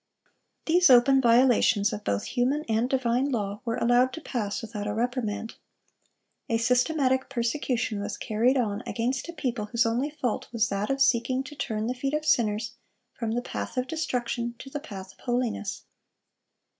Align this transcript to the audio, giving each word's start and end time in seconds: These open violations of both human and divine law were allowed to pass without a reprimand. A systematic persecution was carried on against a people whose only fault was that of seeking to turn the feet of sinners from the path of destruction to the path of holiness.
These 0.65 0.89
open 0.89 1.21
violations 1.21 1.93
of 1.93 2.03
both 2.03 2.23
human 2.23 2.63
and 2.67 2.89
divine 2.89 3.29
law 3.29 3.61
were 3.63 3.75
allowed 3.77 4.13
to 4.13 4.21
pass 4.21 4.63
without 4.63 4.87
a 4.87 4.95
reprimand. 4.95 5.57
A 6.49 6.57
systematic 6.57 7.29
persecution 7.29 7.99
was 8.01 8.17
carried 8.17 8.57
on 8.57 8.81
against 8.87 9.29
a 9.29 9.33
people 9.33 9.65
whose 9.67 9.85
only 9.85 10.09
fault 10.09 10.49
was 10.51 10.69
that 10.69 10.89
of 10.89 11.03
seeking 11.03 11.43
to 11.43 11.55
turn 11.55 11.85
the 11.85 11.93
feet 11.93 12.15
of 12.15 12.25
sinners 12.25 12.71
from 13.13 13.33
the 13.33 13.43
path 13.43 13.77
of 13.77 13.85
destruction 13.85 14.55
to 14.57 14.71
the 14.71 14.79
path 14.79 15.13
of 15.13 15.19
holiness. 15.19 15.83